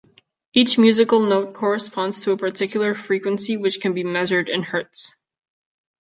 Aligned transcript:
Each 0.55 0.79
musical 0.79 1.19
note 1.27 1.53
corresponds 1.53 2.21
to 2.21 2.31
a 2.31 2.37
particular 2.37 2.95
frequency 2.95 3.55
which 3.55 3.79
can 3.79 3.93
be 3.93 4.03
measured 4.03 4.49
in 4.49 4.63
hertz. 4.63 5.15